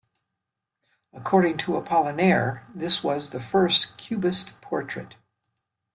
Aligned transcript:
According 1.13 1.57
to 1.57 1.73
Apollinaire 1.79 2.63
this 2.73 3.03
was 3.03 3.29
the 3.29 3.39
'first 3.39 3.97
Cubist 3.97 4.59
portrait'. 4.59 5.15